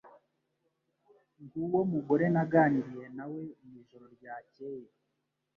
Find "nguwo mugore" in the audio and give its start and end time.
1.41-2.25